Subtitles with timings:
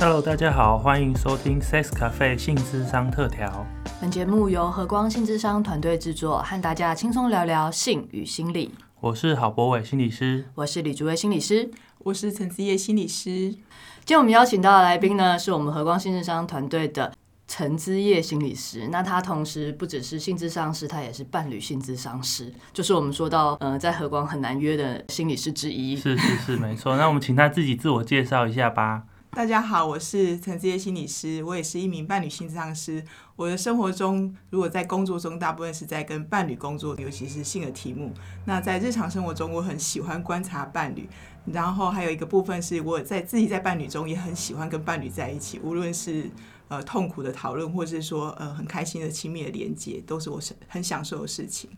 [0.00, 3.66] Hello，大家好，欢迎收听 Sex Cafe 性智商特调。
[4.00, 8.72] 本节目由和光性智商团队制作，和大家轻松聊聊性与心理。
[9.00, 11.68] 我是郝博伟心理师，我是李竹薇心理师，
[11.98, 13.50] 我是陈子叶心理师。
[13.50, 13.58] 今
[14.06, 17.12] 天我们邀请到的来宾呢，是我们和光性智商团队的
[17.48, 18.86] 陈之叶心理师。
[18.92, 25.96] 那他同时不只是性智商师，他也是伴侣性智商师，就是我们说到呃，在和光很难约的心理师之一。
[25.96, 26.96] 是是是，没错。
[26.96, 29.02] 那我们请他自己自我介绍一下吧。
[29.30, 33.04] 大家好，我是陈子叶心理师，我也是一名伴侣性智师。
[33.36, 38.12] 我的生活中，如果在工作中，大部分是在跟伴侣工作，尤其是性的题目。
[38.46, 41.08] 那在日常生活中，我很喜欢观察伴侣，
[41.46, 46.28] 然后还有一个部分是我在自己在伴侣中也很喜欢跟伴侣在一起，无论是
[46.66, 51.70] 呃痛苦的讨论，或是说呃很开心的亲密的连接，都是我很享受的事情。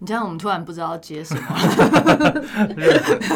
[0.00, 1.40] 你这样，我们突然不知道接什么，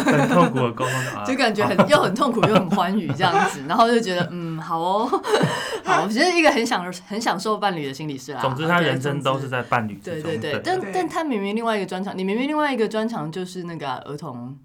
[0.05, 5.22] 很痛苦的沟通， 就感觉很又很痛苦又很欢愉这样子， 然后就觉得嗯好哦，
[5.84, 8.40] 好，我觉得一个很享很享受伴侣的心理师啦。
[8.40, 14.56] 总之，他人生都是在伴侣对对对，但但他明明另外一个专长，你明明另外一个专长就是那个儿童。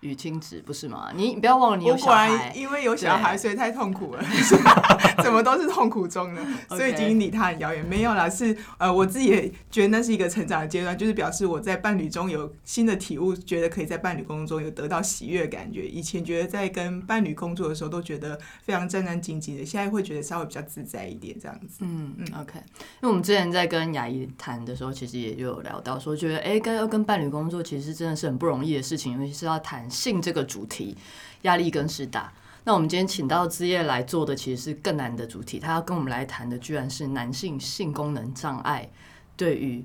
[0.00, 1.10] 与亲子不是吗？
[1.14, 4.22] 你不要忘了你有小孩，因为有小孩所以太痛苦了，
[5.24, 6.40] 怎么都是痛苦中呢？
[6.70, 7.84] 所以已经离他很遥远。
[7.84, 15.88] 没有啦，是呃，我自己也觉得那是一个成长的阶段，就是表示我在伴侣中有新的体悟，觉得可以在伴侣工作中有得到喜悦的感觉。
[15.88, 21.78] 以前觉得在跟伴侣工作的时候都觉得非常战战兢兢的，现在会觉得稍微比较自在一点这样子。
[21.80, 22.58] 嗯嗯，OK。
[22.58, 29.87] 因为我们之前在跟雅怡谈的时候，其实也有聊到说，觉得哎，跟要跟伴侣工作其实真的是很不容易的事情，尤其是要谈。
[29.90, 30.96] 性这个主题
[31.42, 32.32] 压力更是大。
[32.64, 35.58] 那我们今天请到资业来做的，其实是更难的主题。
[35.58, 38.90] 他要跟我们来谈的，居然是男性性功能障碍
[39.36, 39.84] 对于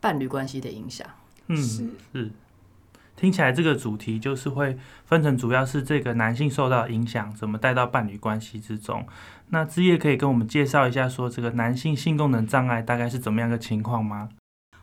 [0.00, 1.06] 伴侣关系的影响。
[1.46, 2.30] 嗯，是。
[3.14, 9.04] 听起来这个主题就是会分成，主要是这个男性受到影响，怎么带到伴侣关系之中。
[9.48, 14.28] 那资业可以跟我们介绍一下，说这个男性性功能障碍大概是怎么样的情况吗？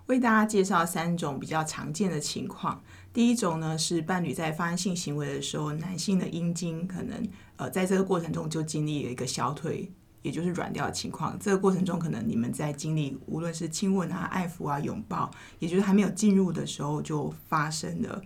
[0.08, 2.84] 为大家介绍三种比较常见的情况。
[3.16, 9.90] 第一种呢是伴侣在发生性行为的时候，男性的阴茎可能呃在这个过程中就经历了一个消退，
[10.22, 11.40] 也就是软掉的情况。
[11.40, 18.22] 这个过程中可能你们在经历无论是亲吻啊、爱抚啊、拥抱，也就是还没有进入的时候就发生了，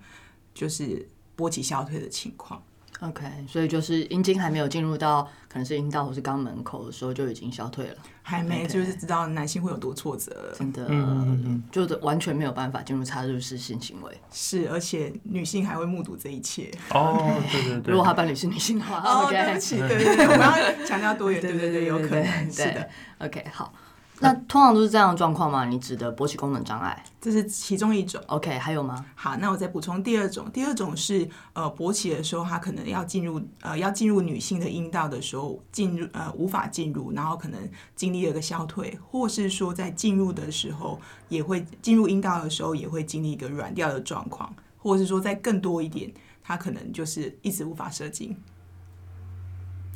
[0.56, 1.08] 就是
[1.38, 2.64] 勃起消退的情况。
[3.02, 16.70] OK，所以就是阴茎还没有进入到可能是阴道或是肛门口的时候就已经消退了，还没就是知道男性会有多挫折，真的，嗯嗯就是完全没有办法进入插入式性行为，是，而且女性还会目睹这一切。
[16.90, 22.90] 哦，对对对，如果他伴侣是女性的话，OK，对不起， 对对对，我们要强调多元，对对对，有可能是的
[23.20, 23.74] ，OK，好。
[24.22, 25.64] 那通常都是这样的状况吗？
[25.64, 28.22] 你指的勃起功能障碍，这是其中一种。
[28.28, 29.06] OK，还有吗？
[29.14, 30.50] 好，那我再补充第二种。
[30.52, 37.60] 第二种是呃勃起的时候，它可能要进入呃要进入女性的阴道的时候，进入呃无法进入，然后可能
[37.94, 48.38] 经历了个消退，或是说在进入的时候也会进入阴道的时候也会经历一个软掉的状况，或者是说再更多一点，它可能就是一直无法射精。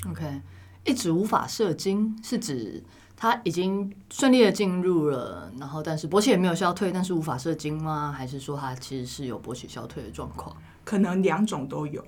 [0.10, 0.42] OK，
[0.84, 2.84] 一直无法射精是指？
[3.24, 8.12] 他已经顺利的进入了，然后但是勃起也没有消退，但是无法射精吗？
[8.12, 10.54] 还是说他其实是有勃起消退的状况？
[10.84, 12.06] 可能两种都有，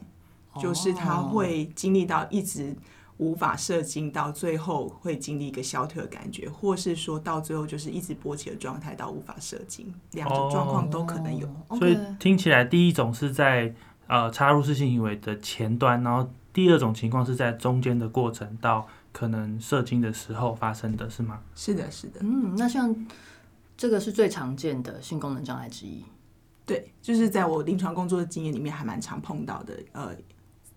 [0.60, 2.76] 就是他会经历到一直
[3.16, 11.48] 无法射精，到最后会经历一个消退的感觉，或是说到最后就是一直勃起的状态到无法射精，两种状况都可能有。
[11.80, 13.74] 所以听起来第一种是在
[14.08, 18.86] 呃插入式性行为的前端，然后第二种情况是在中间的过程到。
[19.16, 21.40] 可能射精的时候发生的是吗？
[21.56, 22.20] 是的，是的。
[22.20, 22.94] 嗯，那像
[23.78, 26.04] 这个是最常见的性功能障碍之一。
[26.66, 29.74] 对，就是在我临床工作的经验里面，还蛮常碰到的。
[29.94, 30.12] 呃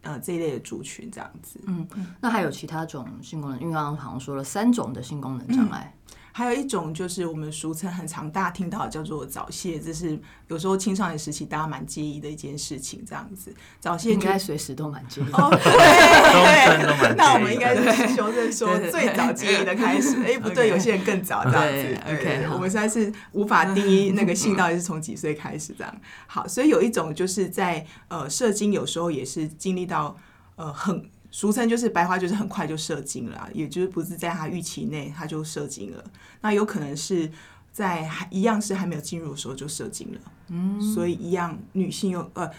[0.03, 1.61] 呃，这一类的族群这样子。
[1.67, 1.85] 嗯，
[2.21, 3.59] 那还有其他种性功能？
[3.61, 5.93] 因为刚刚好像说了三种的性功能障碍。
[6.39, 13.53] 还有一种就是我们俗称很常大家听到叫做早泄，这是有时候青少年时期大家蛮介意的一件事情，这样子。
[13.81, 15.25] 早泄应该随时都蛮介意。
[15.33, 20.17] 哦， 对， 那我们应该是修正说最早介意的开始。
[20.23, 22.01] 哎，不对，有些人更早这样子。
[22.07, 25.93] OK，我们实在是无法定义那个性到底是从几岁开始这样。
[26.29, 30.17] 好，所以有一种就是在呃射精有时候也是经历到
[30.55, 31.11] 呃很。
[31.31, 36.05] 俗称就是白花，就是很快就射精了，也就是不是在他预期内他就射精了。
[36.41, 37.31] 那有可能是
[37.73, 42.51] 在还一样是还没有进入的时候就射精了，嗯，所以一样女性又呃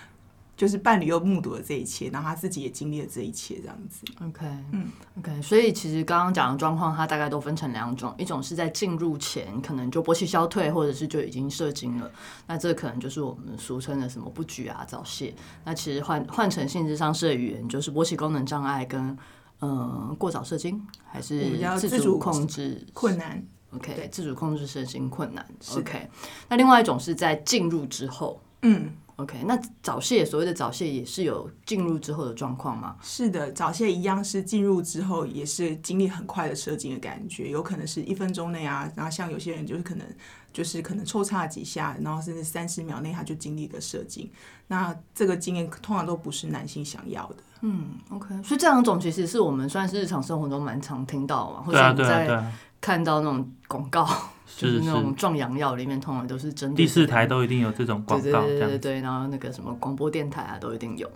[0.60, 4.04] 就是伴侣又目睹了这一切，然后他自己也经历了这一切，这样子。
[4.22, 12.12] OK，嗯，OK，所以其实刚刚讲的状况，它大概都分成两种，一种是在进入前可能就勃起消退，或者是就已经射精了，
[12.46, 15.34] 那这可能就是我们俗称的什么不举啊、早泄。
[15.64, 19.18] 那其实换换成性质上式的语言，就是勃起功能障碍跟
[19.60, 23.42] 呃过早射精，还是自主控制困难
[23.74, 25.46] ，OK，对自主控制射精困难。
[25.78, 26.10] OK，
[26.50, 28.42] 那另外一种是在进入之后。
[28.62, 32.96] 嗯，OK，那早泄所谓的早泄也是有进入之后的状况吗？
[33.02, 40.08] 是的，早泄一样是进入之后也是经历很快的射精的感觉，有可能是一分钟内啊，然后像有些人就是可能
[40.54, 44.32] 就是可能抽插几下，然后甚至三十秒内他就经历一个射精，
[44.68, 47.36] 那这个经验通常都不是男性想要的。
[47.62, 54.06] 嗯，OK，所以这两种其实是我们算是日常生活中蛮常听到嘛，或者对啊，我们对啊，对在啊，看到那种广告，
[54.58, 58.42] 就是是那种，壮阳药里面通常都是针对第四台都一定有这种广告。
[58.42, 61.10] 对对对对，然后那个什么广播电台啊都一定有。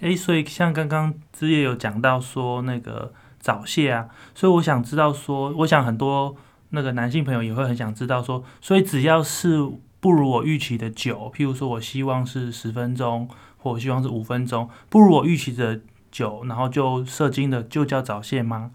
[0.00, 6.36] 诶，所以像刚刚之夜有讲到说那个早泄啊，所以我想知道说，我想很多
[6.70, 9.58] 那个男性朋友也会很想知道说，所以只要是
[9.98, 15.80] 不如我预期的久，譬如说我希望是十分钟，或我希望是五分钟，不如我预期的
[16.12, 18.70] 久，然后就射精的就叫早泄吗？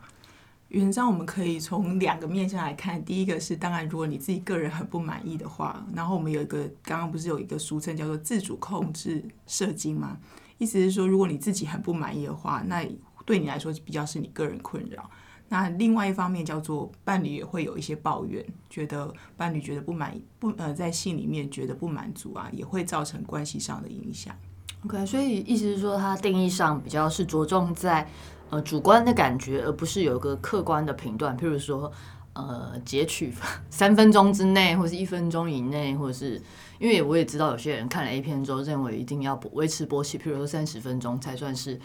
[0.74, 10.18] 原则上我们可以从两个面向来看，第一个是当然，如果你自己个人很不满意的话，然后我们有一个刚刚不是有一个俗称叫做自主控制射精吗？
[10.58, 12.84] 意思是说，如果你自己很不满意的话，那
[13.24, 15.08] 对你来说比较是你个人困扰。
[15.48, 24.36] 那另外一方面叫做伴侣也会有一些抱怨，觉得伴侣觉得不满意，不呃在性里面觉得不满足啊，也会造成关系上的影响。
[24.86, 28.10] OK，所以意思是说，它定义上比较是着重在
[28.54, 31.92] 呃主观的感觉，而不是有一个客观的评断，譬如说
[32.34, 33.34] 呃截取
[33.72, 36.40] 三分钟之内，或是一分钟以内，或者是
[36.78, 41.80] 因为我也知道有些人看了 A 片之后，认为一定要维持勃起，譬如说三十分钟才算是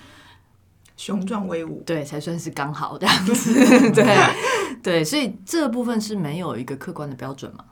[0.98, 3.54] 雄壮威武， 对，才算是刚好这样子，
[3.92, 4.04] 对
[4.82, 7.64] 对，所以这部分是没有一个客观的标准嘛。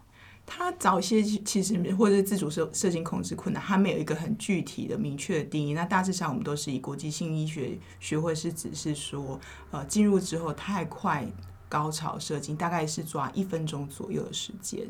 [0.46, 5.74] 它早些其实或者自主射射精控制困难，它没有一个很具体的明确的定义。
[5.74, 9.38] 那大致上我们都是以国际性医学学会是指是说，
[9.72, 11.26] 呃，进入之后太快
[11.68, 14.86] 高潮射精，大概是抓一分钟左右的时间。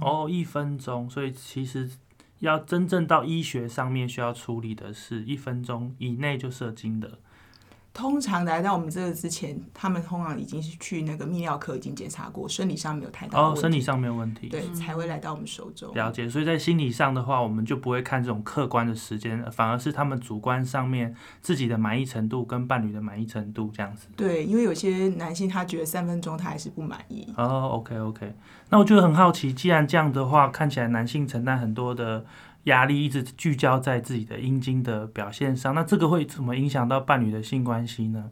[0.00, 1.88] 哦，一分钟，所以其实
[2.40, 7.18] 要真正到医学上面需要处理的是一分钟以内就射精的。
[7.94, 14.48] 通常来到我们这个之前，他们通常已经是去那个泌尿科已经检查过，生理上没有太大问题，生理上没有问题。
[14.48, 15.94] 对才会来到我们手中。
[15.94, 24.08] 了解，所以在心理上的话，我们就不会看这种客观的时间，反而是他们主观上面自己的满意程度跟伴侣的满意程度这样子。
[24.16, 27.32] 对，因为有些男性他觉得三分钟他还是不满意。
[27.36, 28.34] 哦，OK OK，
[28.70, 32.26] 那我就很好奇，既然这样的话，看起来男性承担很多的
[32.64, 38.30] 压力，一直聚焦在自己的阴茎的表现上，那这个会怎么影响到伴侣的性关系呢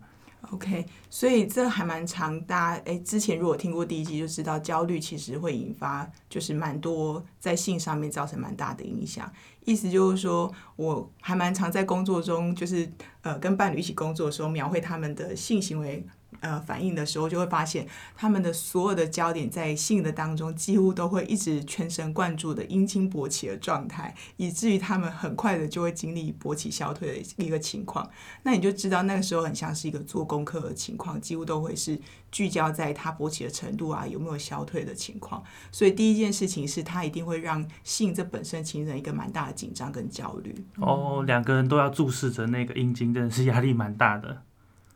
[0.50, 9.30] ？OK，所以这还蛮长，大家哎，之前如果听过第一集就知道，焦虑其实会引发就是蛮多在性上面造成蛮大的影响。
[9.64, 12.90] 意思就是说，我还蛮常在工作中，就是
[13.22, 16.04] 呃跟伴侣一起工作的时候，描绘他们的性行为
[16.42, 28.10] 呃反应的时候，就会发现他们的所有的焦点在性的当中，几乎都会一直全神贯注的阴茎勃起的状态，以至于他们很快的就会经历勃起消退的一个情况。
[28.42, 31.98] 那你就知道那个时候很像是一个做功课的情况，几乎都会是
[32.30, 35.42] 聚焦在他勃起的程度啊，有没有消退的情况。
[35.70, 40.54] 所以第一件事情是他一定会让性这本身形成一个蛮大的紧张跟焦虑。
[40.76, 44.42] 哦，两个人都要注视着那个阴茎，真的是压力蛮大的。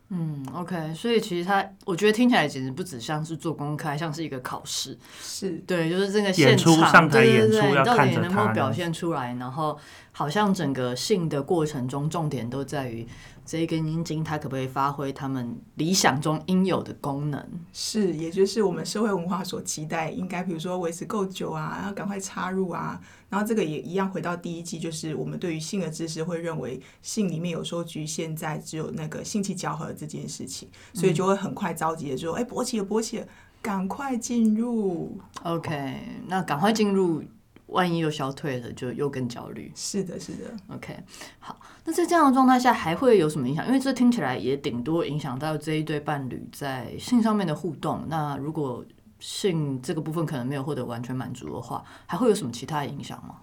[0.09, 4.97] 嗯，OK，所以其实他，我觉得听起来简直不只像是做功课，还像是一个考试。
[5.21, 9.35] 是对，就是这个现演出场，上台对对对，演出要你到底能不能表现出来？
[9.35, 9.77] 然后
[10.13, 13.05] 好像整个性的过程中，重点都在于
[13.47, 17.41] 这一根阴茎它可不可以发挥他们理想中应有的功能。
[17.71, 22.99] 是，也就是我们社会文化所期待，应该比如说维持够久啊，要赶快插入啊。
[23.29, 33.27] 然后这个也一样，回到第一季，就是我们对于性的知识会认为性里面有时候局限在只有那个性器交合这件事情，所以就会很快着急的说，哎、勃起了，勃起了，
[33.61, 35.17] 赶快进入。
[35.43, 37.23] OK，那赶快进入，
[37.67, 39.71] 万一又消退了，就又更焦虑。
[39.75, 40.51] 是的，是的。
[40.67, 40.97] OK，
[41.39, 43.65] 好，那在这样的状态下还会有什么影响？
[43.67, 48.05] 因为这听起来也顶多影响到这一对伴侣在性上面的互动。
[48.07, 48.83] 那如果
[49.19, 53.35] 性这个部分可能没有获得完全满足的话，还会有什么其他的影响吗？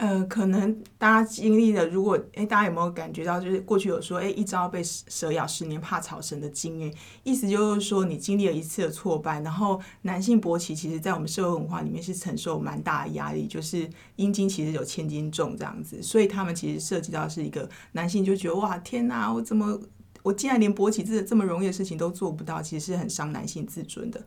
[0.00, 6.90] 呃，可能大家经历了，如果哎，大家有没有感觉到，就是过去有说，哎，一朝被蛇咬，十年怕草绳的经验，
[7.22, 19.78] 意思就是说，你经历了一次的挫败，然后男性勃起，其实在我们社会文化里面是承受蛮大的压力，就是阴茎其实有千斤重这样子，所以他们其实涉及到是一个男性就觉得哇，天哪，我怎么
[20.22, 24.24] 我竟然连勃起这这么容易的事情都做不到，其实是很伤男性自尊的。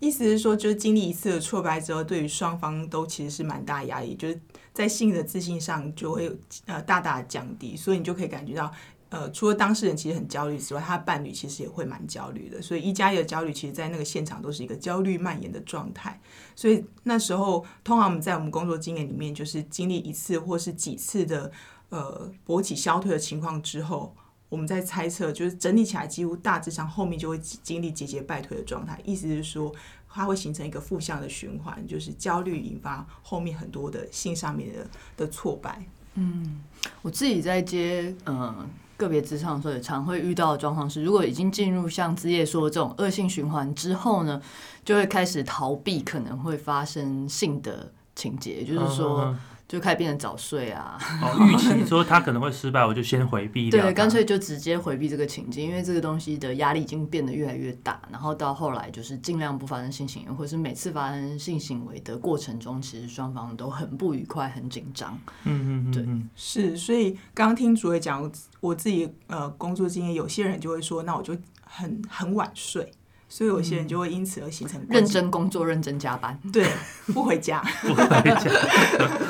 [0.00, 4.40] 意思是说，就是经历一次的挫败之后，对于双方都其实是蛮大压力，就是
[4.72, 8.72] 在性的自信上就会呃大大降低，所以你就可以感觉到，
[9.10, 16.18] 呃，除了当事人其实很焦虑之外，他的伴侣其实也会蛮焦虑的，所以一加一的焦虑，其实在那个现场都是一个焦虑蔓延的状态。
[16.56, 21.52] 所以那时候，通常我们在我们工作经验里面，就是经历一次或是几次的
[21.90, 24.16] 呃勃起消退的情况之后。
[24.50, 29.00] 我们在猜测，就是整理起来，几乎大致上后面就会经历节节败退的状态。
[29.04, 29.72] 意思是说，
[30.08, 35.82] 它会形成一个负向的循环，就是焦虑引发后面很多的性上面的的挫败。
[36.14, 36.60] 嗯，
[37.00, 44.42] 我自己在接嗯个别职场的时候，也常会遇到的状况是，如果已经进入像资业说这种恶性循环之后呢，
[44.84, 49.32] 就会开始逃避可能会发生性的情节，就是说。
[49.70, 50.98] 就开始变得早睡啊！
[51.22, 58.02] 哦，预期说他可能会失败，我就先回避对，干脆就直接回避这个情境，因为这个东西的压力已经变得越来越大。
[58.10, 65.16] 然后到后来就是尽量不发生性行为，或是每次发生性行为的过程中，其实双方都很不愉快、很紧张。
[65.44, 66.76] 嗯嗯嗯，对，是。
[66.76, 72.90] 所以刚刚听主委讲，我自己呃工作经验，有些人就会说，那我就很很晚睡。
[73.32, 76.66] 所以有些人就会因此而形成认真工作、认真加班，对，
[77.14, 78.50] 不回家， 不回家，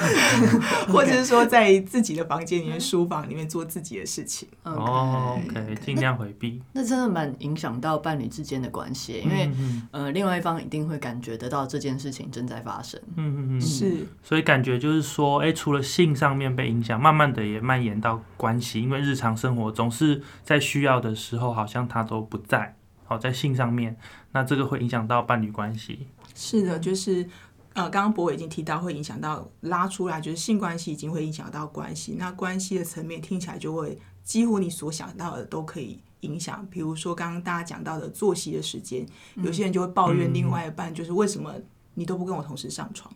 [0.90, 4.48] 或者是说在自己的房间里面、书房里面做自己的事情。
[4.62, 6.62] 哦，OK，尽量回避。
[6.72, 9.50] 那真的蛮影响到伴侣之间的关系，因为
[9.90, 12.98] 呃，另外一方一定会感觉得到这件事情正在发生。
[13.16, 14.06] 嗯嗯嗯，是。
[14.22, 22.74] 所以感觉就是说，哎，除了性上面被影响，慢慢的也蔓延到关系，因为日常生活总是在需要的时候，好像他都不在。
[23.10, 23.96] 好，在性上面，
[24.30, 26.06] 那这个会影响到伴侣关系。
[26.32, 27.28] 是的，就是
[27.72, 32.14] 呃，刚刚博伟已经提到，会影响到拉出来，就是性关系已经会影响到关系。
[32.16, 36.64] 那关系的层面听起来就会几乎你所想到的都可以影响。
[36.70, 39.04] 比如说刚刚大家讲到的作息的时间，
[39.38, 41.52] 有些人就会抱怨另外一半，就是为什么
[41.94, 43.12] 你都不跟我同时上床？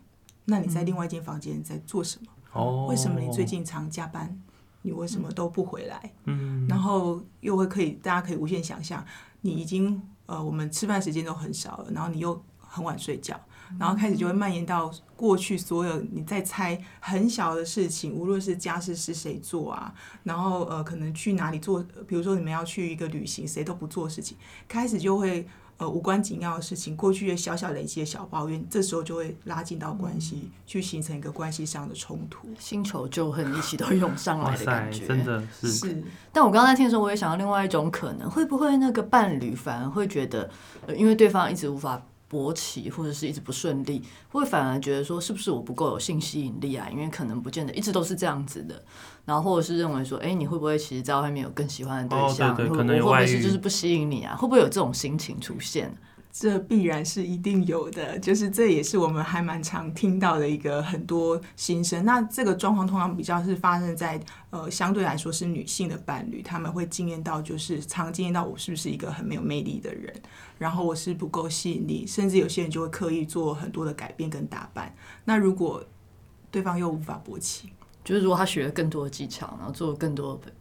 [0.46, 2.32] 那你在另外一间房间在做什么？
[2.52, 4.36] 哦，为什么你最近常加班？
[4.82, 6.12] 你为什么都不回来？
[6.24, 9.06] 嗯，然后又会可以，大家可以无限想象。
[9.44, 13.38] 你已经呃，我们吃饭时间都很少了，然后你又很晚睡觉，
[13.78, 24.36] 然后开始就会蔓延到过去所有你在猜很小的事情，无论是家事是谁做啊，然后呃，可能去哪里做，比如说你们要去一个旅行，谁都不做事情，
[24.66, 25.46] 开始就会。
[25.78, 35.68] 呃，无关紧要的事情，过去的小小累积的小抱怨，这时候就会拉近到关系，去形成一个关系上的冲突，新仇旧恨一起都涌上来的感觉，真的是。
[35.72, 36.04] 是。
[36.32, 40.48] 但我刚才听的时候，我也想到另外一种可能，会不会那个伴侣反而会觉得，
[40.96, 42.00] 因为对方一直无法。
[42.34, 46.88] 勃起或者是一直不顺利，会反而觉得说是不是我不够有性吸引力啊？
[46.90, 48.82] 因为可能不见得一直都是这样子的，
[49.24, 52.56] 然后或者是认为说，哎，你会不会其实在外面有更喜欢的对象？
[52.56, 54.34] 可能会不会是就是不吸引你啊？
[54.34, 55.96] 会不会有这种心情出现？
[56.36, 62.04] 这必然是一定有的，就是这也是我们还蛮常听到的一个很多心声。
[62.04, 70.12] 那这个状况通常比较是发生在呃相对来说是女性的伴侣，他们会经验到就是常经验到我是不是一个很没有魅力的人，
[70.58, 74.92] 然后我是不够吸引力，甚至有些人就会刻意做很多的改变跟打扮。
[75.24, 75.84] 那如果
[76.50, 77.72] 对方又无法勃起，
[78.02, 80.52] 就是如果他学了更多的技巧，然后做更多的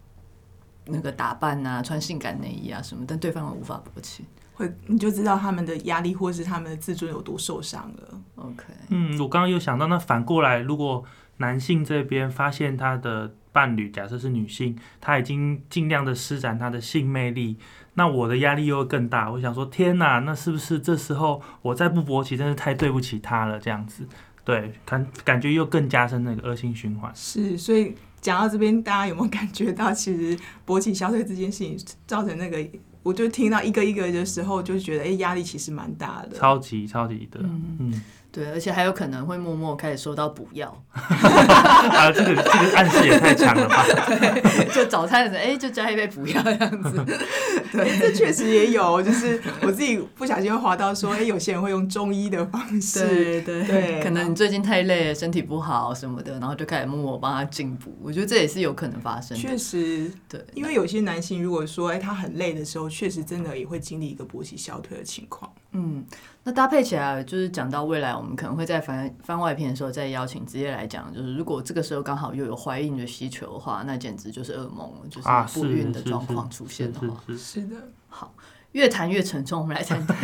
[0.85, 4.23] 那个打扮啊，穿性感内衣啊什么，但对方又无法勃起。
[4.55, 8.21] 会，你就知道他们的压力或是他们的自尊有多受伤了。
[8.35, 11.03] OK，嗯，我刚刚又想到，那反过来，如果
[11.37, 17.57] 男性这边发现他的伴侣，假设是女性，他已经尽量的施展他的性魅力，
[17.95, 19.31] 那我的压力又会更大。
[19.31, 23.59] 我想说，天哪，那是不是这时候我再不勃起，真是太对不起他了？
[23.59, 24.07] 这样子，
[24.45, 27.11] 对，感感觉又更加深那个恶性循环。
[27.15, 32.63] 是，所以讲到这边，大家有没有感觉到，其实勃起消退这件事情造成那个？
[33.03, 38.01] 我就听到一个一个的时候，就觉得哎，压力其实蛮大的，超级超级的，嗯。
[38.33, 43.85] 对，而且还有可能会默默开始收到补药， 啊，这个这个暗示也太强了吧？
[44.09, 47.05] 对，就早餐的时候，哎，就加一杯补药这样子。
[47.71, 57.95] 对，这确实也有，就是我自己不小心会滑到说，哎，有些人会用中医的方式，对对对，可能你最近太累，身体不好什么的，然后就开始默默帮他进补。
[58.01, 59.37] 我觉得这也是有可能发生。
[59.37, 65.51] 确实，对，因为有些男性如果说，哎，他很累的时候，确实真的也会经历一个勃起消退的情况。
[65.75, 66.05] 嗯，
[66.45, 77.75] 那搭配起来，就是讲到未来，我们可能会在番番外篇的时候再邀请职业来讲，就是如果这个时候刚好又有怀孕的需求的话，那简直就是噩梦了，就是啊，不孕的状况出现的话，是是是是的，
[78.09, 78.33] 好，
[78.73, 80.17] 越谈越沉重，我们来谈谈，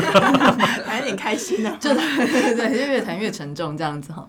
[0.86, 4.28] 还有点开心的、就对对对，就越谈越沉重这样子哈。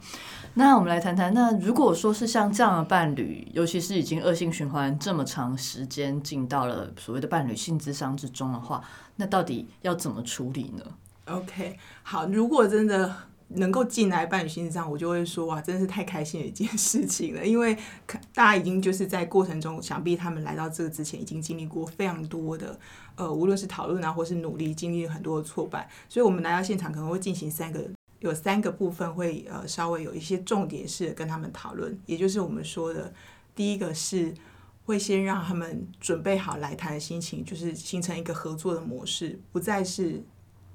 [0.54, 8.80] 那我们来谈谈，那如果说是像这样的伴侣，尤其是已经恶性循环这么长时间，进到了所谓的伴侣性智商之中的话，
[9.16, 10.84] 那到底要怎么处理呢？
[11.30, 13.14] OK，好，如果真的
[13.48, 17.76] 能够进来伴侣心智上，我就会说哇，真的是太开心的一件事情了，因为
[18.34, 22.78] 大家已经就是在过程中，想必他们来到这个之前，已经经历过非常多的
[23.16, 27.82] 呃，无论是讨论啊，或是努力，经历了很多的挫败，所以我们来到现场可能会进行三个。
[28.20, 33.10] 有三个部分会呃稍微有一些重点是跟他们讨论，也就是我们说的
[33.54, 34.34] 第一个是
[34.84, 40.22] 会先让他们准备好来谈的心情，就是形成一个合作的模式，不再是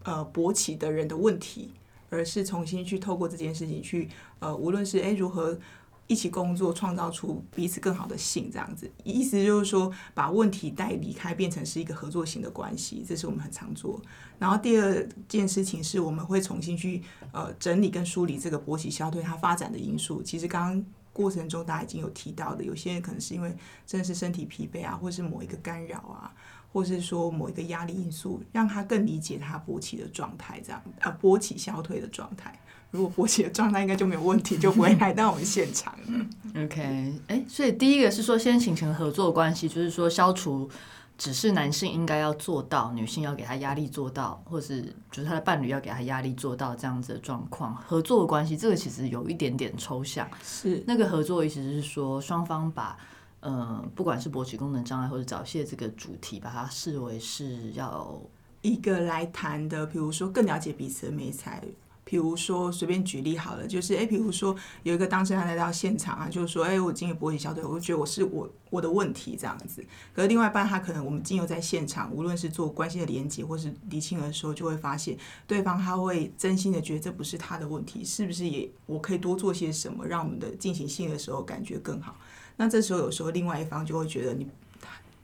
[0.05, 1.73] 呃勃起的人的问题，
[2.09, 4.07] 而是重新去透过这件事情去
[4.39, 5.59] 呃，无论是诶如何
[6.07, 13.99] 一起工作，创造出彼此更好的性，这样子，意思就是说把问题带离开，变成是一个合作型的关系，这是我们很常做。
[14.37, 20.21] 然后第二件事情是我们会重新去呃整理跟梳理这个勃起消退它发展的因素。
[20.21, 23.55] 其实刚刚过程中大家已经有提到的，有些人可能是因为
[23.87, 26.31] 真的是身体疲惫啊，或是某一个干扰啊。
[26.75, 32.53] 或是说某一个压力因素，让他更理解他勃起的状态，这样呃勃起消退的状态。
[32.91, 36.25] 如果勃起的状态应该就没有问题，就不会来到我们现场了。
[36.65, 40.69] OK，哎，所以第一个是说先形成合作关系，就是说消除
[41.17, 47.73] 只是男性应该要做到，女性要给他压力做到，或是就是他的伴侣要给他压力做到这样子的状况。
[47.73, 50.27] 合作的关系，这个其实有一点点抽象。
[50.43, 52.97] 是那个合作意思是说，双方把
[53.45, 58.19] 呃不管是勃起功能障碍或者早泄这个主题，把它视为是要
[58.63, 61.63] 一个来谈的，比如说更了解彼此的美才。
[62.07, 69.83] 比如说，随便举例好了，就是诶，比如说有一个当事人来到现场啊，就是说，诶，我经由勃起小退，我就觉得我是我我的问题这样子。
[70.13, 82.15] 可是另外一半他可能我们经由在现场，无论是做关系的连接或是厘清的时候，就会发现对方他会真心的觉得这不是他的问题，是不是也我可以多做些什么，让我们的进行性的时候感觉更好？
[82.57, 84.47] 那这时候有时候另外一方就会觉得你。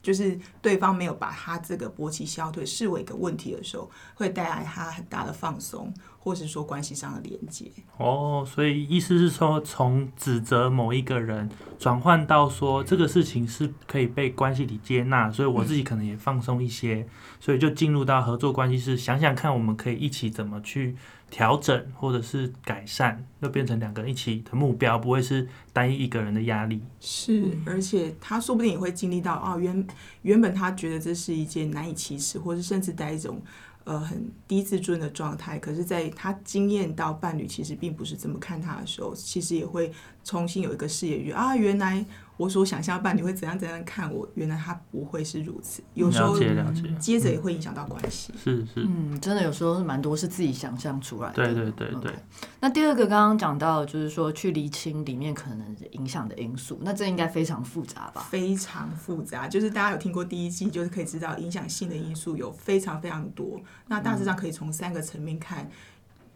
[0.03, 7.71] 就是对方没有把他这个勃起消退视为一个问题的时候，会带来他很大的放松，或是说关系上的连接。
[7.97, 11.47] 哦，所以意思是说，从指责某一个人
[11.77, 17.07] 转换到说这个事情是可以被关系里接纳，所以我自己可能也放松一些，
[17.39, 20.95] 所以就进入到合作关系，是想想看我们可以一起怎么去
[21.31, 26.81] 调整或者是改善，就变成两个人一起的目标，不会是单一一个人的压力。
[26.99, 29.87] 是，而且他说不定也会经历到啊，原
[30.23, 33.41] 原本他觉得这是一件难以启齿，或是甚至带一种
[33.85, 39.91] 呃很低自尊的状态，可是在他经验到伴侣其实并不是这么看他的时候，其实也会
[40.23, 42.05] 重新有一个视野，觉啊，原来
[42.41, 48.33] 我所想象的伴侣会怎样怎样看我，原来他不会是如此，有时候了解了解，接着也会影响到关系。
[48.35, 51.35] 是是，嗯，真的有时候是蛮多是自己想象出来的。
[51.35, 52.11] 对对对对。
[52.59, 58.25] 那第二个刚刚讲到，就是说去厘清里面可能影响的因素，那这应该非常复杂吧？
[58.31, 63.61] 非常复杂，就是大家有听过第一季，就是可以知道影响性的因素有非常非常多。
[63.85, 65.69] 那大致上可以从三个层面看。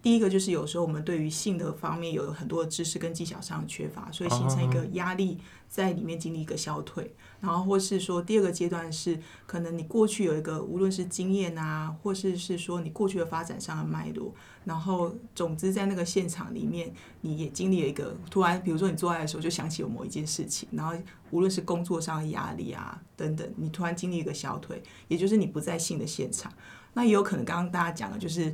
[0.06, 7.16] 第一个就是有时候我们对于性的方面有很多的知识跟技巧上的缺乏，所以形成一个压力在里面经历一个消退。
[7.40, 14.32] 然后或是说第二个阶段是可能你过去有一个无论是经验啊，或是是说你过去的发展上的脉络，
[14.64, 20.94] 然后总之在那个现场里面你也经历了一个突然，比如说你做爱的时候就想起有某一件事情，然后
[21.32, 26.54] 无论是工作上的压力啊等等，你突然经历一个消退，也就是你不在性的现场。
[26.94, 28.54] 那也有可能刚刚大家讲的就是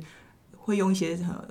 [0.62, 1.44] 会用一些呃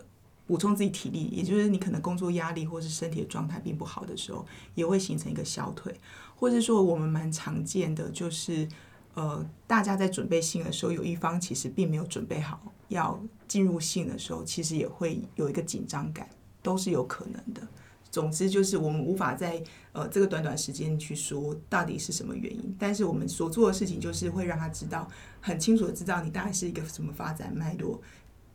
[0.47, 4.45] 补充自己体力，也就是你可能工作压力或是身体的状态并不好的时候，
[4.75, 5.93] 也会形成一个消退，
[6.35, 8.67] 或者说我们蛮常见的就是
[9.13, 16.29] 呃大家在准备性的时候，有一方其实并没有准备好要进入性的时候，其实也会有一个紧张感，
[16.61, 17.61] 都是有可能的。
[18.09, 28.01] 总之就是我们无法在呃这个短短时间去说到底是什么原因，但是我们所做的事情就是会让他知道很清楚的知道你大概是一个什么发展脉络，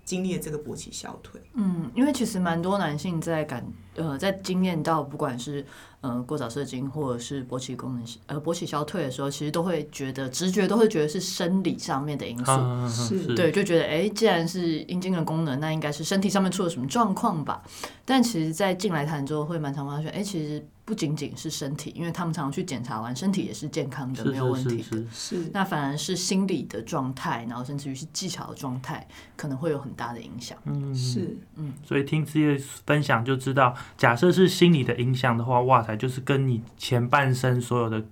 [0.06, 1.38] 经历了这个勃起消退。
[1.52, 3.62] 嗯，因为其实蛮多男性在感
[3.96, 5.64] 呃，在经验到不管是
[6.00, 12.52] 呃过早射精或者是勃起功能呃勃起消退的时候，其实都会觉得直觉都会觉得是生理上面的因素。
[12.52, 17.62] 嗯是对，就觉得哎，既然是阴茎的功能，那应该是身体上面出了什么状况吧？
[18.04, 24.82] 但其实，在进来谈之后，会蛮常发现，哎，其实不仅仅是身体，因为他们常常去检查完，身体也是健康的，没有问题的。
[24.84, 29.04] 是是是，是那反而是心理的状态，然后甚至于是技巧的状态，
[29.36, 30.56] 可能会有很大的影响。
[30.66, 32.56] 嗯是嗯，所以听职业
[32.86, 38.04] 分享就知道，假设是心理的影响的话，哇塞，就是跟你前半生所有的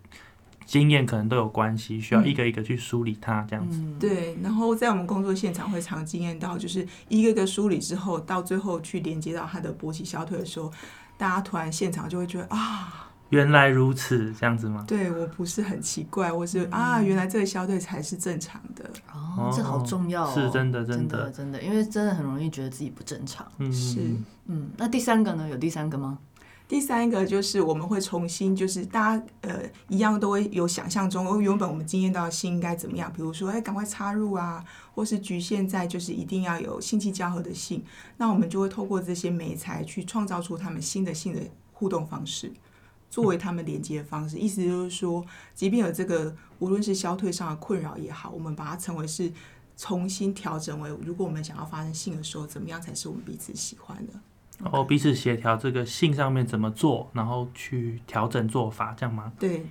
[0.64, 3.78] 经验可能都有关系，需要一个一个去梳理它，这样子。
[3.78, 4.36] 嗯，对。
[4.42, 10.72] 然后在我们工作现场会常经验到，就是一个个梳理之后，到最后去连接到他的勃起小腿的时候，
[11.18, 14.84] 大家突然现场就会觉得啊，原来如此，这样子吗？
[14.88, 18.88] 对我不是很奇怪，我是啊，原来这个小腿才是正常的。
[19.36, 23.46] 哦，这好重要、哦，是真的真真的真的，因为真的很容易觉得自己不正常。
[23.58, 24.00] 嗯，是
[24.46, 25.48] 嗯，那第三个呢？
[25.48, 26.18] 有第三个吗？
[26.66, 37.84] 第三个就是我们会重新，就是大家呃一样都会有想象中，哦，原本我们经验到的性应该怎么样，比如说哎赶快插入啊，或是局限在就是一定要有性器交合的性，
[38.16, 42.50] 那我们就会透过这些美材去创造出他们新的性的互动方式，
[43.14, 44.36] 作为他们连接的方式。
[44.36, 45.24] 意思就是说，
[45.54, 49.32] 即便有这个无论是消退上的困扰也好，我们把它称为是
[49.76, 54.12] 重新调整为，如果我们想要发生性的时候，怎么样才是我们彼此喜欢的。
[54.58, 59.32] 然后彼此协调这个性上面怎么做，然后去调整做法，这样吗？
[59.38, 59.64] 对，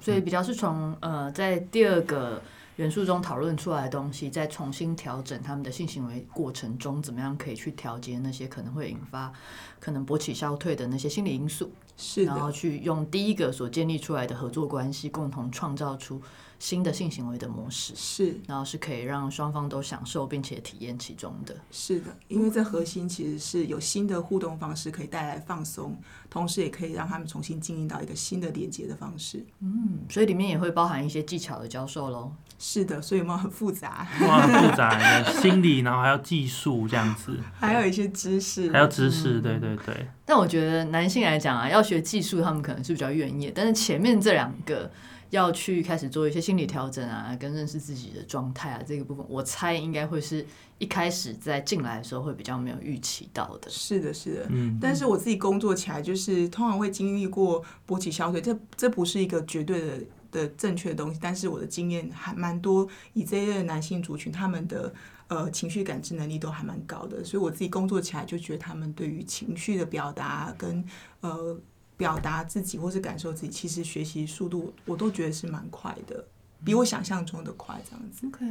[0.00, 2.40] 所以比较是从呃，在第二个
[2.76, 9.32] 元素中讨论出来的东西，再重新调整他们的性行为过程中，怎么样可以去调节那些可能会引发
[9.80, 16.20] 可能勃起消退的那些心理因素，是然后，去用第一个所建立出来的合作关系，共同创造出
[16.58, 18.38] 新的性行为的模式，是。
[18.46, 21.56] 然后是可以让双方都享受并且体验其中的。
[21.70, 25.96] 是的，因为这核心其实是有新的互动方式可以带来放松，
[26.28, 29.42] 同时也可以让他们重新经营到一个新的连接的方式。
[29.60, 32.30] 嗯，所以里面也会包含一些技巧的教授喽。
[32.58, 34.06] 是的，所以有没有很复杂？
[34.22, 44.90] 哇，很复杂的心理，然后还要技术这样子， 还有一些知识，还要知识，对对对，但我觉得男性来讲啊，要学技术，他们可能是比较愿意，但是前面这两个
[45.30, 50.46] 要去开始做一些心理调整啊，跟认识自己的状态啊，这个部分，我猜应该会是
[50.78, 53.68] 一开始在进来的时候会比较没有预期到的。
[53.68, 54.46] 是的，是的。
[54.50, 64.92] 嗯，但是我自己工作起来，就是通常会经历过勃起消退，这这不是一个绝对的的正确的东西，但是我的经验还蛮多，以这一类的男性族群，他们的
[65.28, 70.84] 呃情绪感知能力都还蛮高的，所以我自己工作起来就觉得他们对于情绪的表达跟
[71.20, 71.58] 呃
[71.96, 76.24] 表达自己或是感受自己，其实学习速度我都觉得是蛮快的，
[76.64, 78.26] 比我想象中的快，这样子。
[78.26, 78.44] OK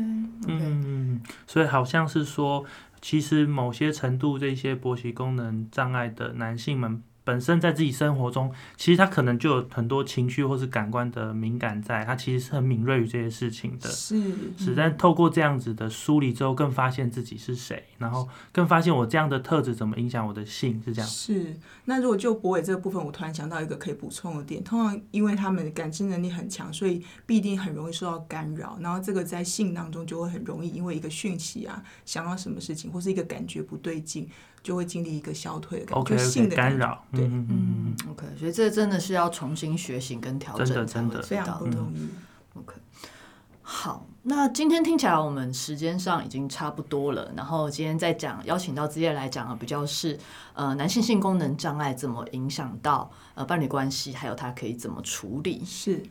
[0.44, 2.66] OK，、嗯，所以好像是说，
[3.02, 7.04] 其实某些程度这些勃起功能障碍的男性们。
[7.26, 13.90] 本身在自己生活中，其实他可能就有很多情绪或是感官的敏感在，他其实是很敏锐于这些事情的。
[13.90, 14.22] 是
[14.58, 21.10] 是，但透过这样子的梳理之后，更发现自己是谁，然后更发现我这样的特质怎么影响我的性，是这样。
[21.10, 21.54] 是，
[21.86, 24.64] 那如果就博伟这个部分，我突然想到一个可以补充的点。
[24.64, 28.78] 通常因为他们的感知能力很强，所以必定很容易受到干扰。
[28.80, 34.30] 然后这个在性当中就会很容易因为一个讯息啊，想到什么事情，或是一个感觉不对劲，
[34.66, 41.60] 就会经历一个消退的感觉性的干扰，嗯对嗯嗯嗯，OK，所以这真的是要重新学习跟调真的整才真的非常。
[41.60, 42.10] 不容易。
[42.56, 42.74] OK，
[43.62, 47.32] 好，那今天听起来我们时间上已经差不多了。
[47.38, 50.18] 然后今天再讲，邀请到职业来讲啊，比较是
[50.56, 55.64] 呃男性性功能障碍怎么影响到呃伴侣关系，还有他可以怎么处理。
[55.64, 56.04] 是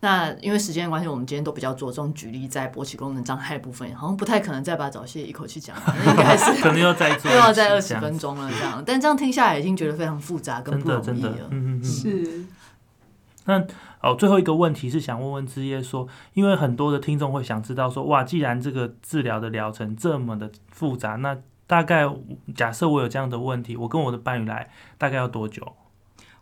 [0.00, 8.82] 那因为时间的关系，我们今天都比较着重举例在勃起功能障碍部分，好像不太可能再把早泄一口气讲完，那应该是 可能又再做又 要再二十分钟了这样。
[8.84, 11.48] 但这样听下来，已经觉得非常复杂跟真不容易的真的，了。
[11.50, 11.84] 嗯嗯嗯。
[11.84, 12.44] 是，
[13.44, 13.64] 那
[14.02, 22.08] 哦，最后一个问题是想问问之业说，因为很多的听众会想知道说，哇，既然这个治疗的疗程这么的复杂，那大概
[22.54, 24.68] 假设我有这样的问题，我跟我的伴侣来，
[24.98, 25.72] 大概要多久？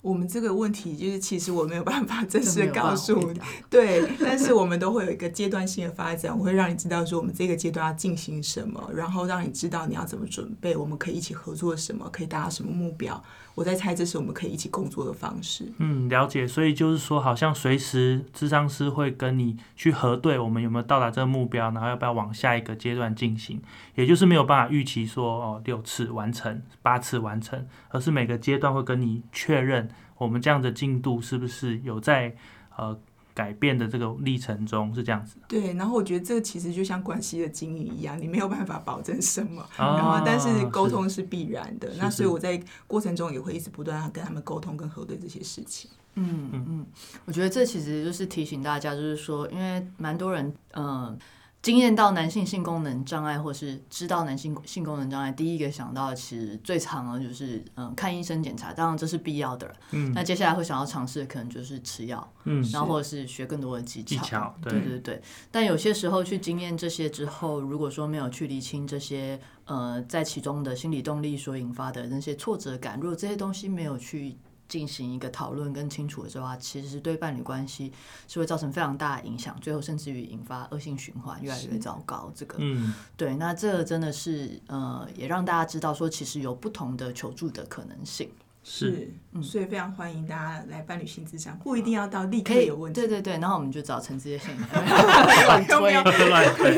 [0.05, 3.41] 我们这个问题就是，其实我没有办法正这式告诉你
[3.71, 13.25] 对，但是我们都会有一个阶段性的发展，我会让你知道说我们这个阶段要进行什么，然后让你知道你要怎么准备，我们可以一起合作什么，可以达到什么目标。
[13.55, 15.73] 我在猜这是我们可以一起工作的方式。
[15.79, 16.47] 嗯，了解。
[16.47, 23.63] 所以就是说，好像随时智商师会跟你去核对我们有没有到达这个目标，然后要不要往下一个阶段进行。
[23.95, 29.89] 也就是没有办法预期说哦六次完成、八次完成，而是每个阶段会跟你确认
[30.19, 32.35] 我们这样的进度是不是有在
[32.77, 32.99] 呃
[33.35, 35.37] 改变的这个历程中，是这样子。
[35.49, 41.93] 对，然后我觉得这个其实就像关系的经营一样，你没有办法保证什么，哦 然后但是沟通是必然的。
[41.99, 45.91] 那所以我在过程中也会一直不断跟他们沟通跟核对这些事情。
[46.15, 46.87] 嗯嗯，
[47.25, 50.85] 我觉得这其实就是提醒大家，就是说，因为蛮多人嗯。
[50.87, 51.19] 呃
[51.65, 59.75] 经验到男性性功能障碍，或是知道男性性功能障碍，第一个想到的其实最常的就是嗯看医生检查，当然这是必要的了。
[59.93, 64.23] 嗯那接下来会想要尝试的可能就是吃药，嗯，然后或者是学更多的技巧。
[64.23, 65.23] 技巧对对对对。
[65.51, 74.37] 但有些时候去经验这些之后，如果说没有去理清这些呃在其中的心理动力所引发的那些挫折感，如果这些东西没有去
[74.69, 77.93] 进行一个讨论跟清楚的话，其实对伴侣关系
[78.27, 82.33] 是会造成非常大的影响，最后甚至于引发恶性循环，越来越糟糕。
[82.35, 88.31] 这个嗯对，那这个真的是呃，也让大家知道说，其实有不同的求助的可能性。
[88.67, 92.99] 是，所以非常欢迎大家来伴侣性智商，不一定要到立刻有问题。
[92.99, 96.29] 对对对，然后我们就找陈志业先乱推 乱推。
[96.31, 96.75] 乱推，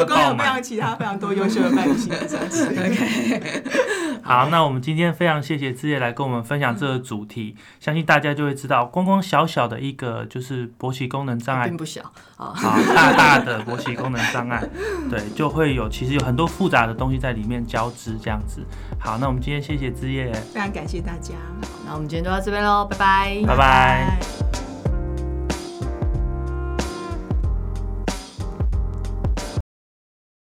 [0.00, 2.66] 我刚有非常其他非常多优秀的伴侣性智商师。
[4.26, 12.02] 好，那我们今天非常谢谢志业来跟我们分享这个主题，相信大家就会知道，光光小小的一个就是勃起功能障碍并，不小
[12.36, 12.52] 啊。
[12.54, 14.60] 好大大的勃起功能障碍，
[15.08, 18.66] 对，就会有其实有很多复杂的东西在里面交织这样子。
[18.98, 21.34] 好，那我们今天谢谢志业，非常感谢大家，
[21.86, 23.42] 那我们今天就到这边喽，拜拜。
[23.46, 24.65] 拜拜。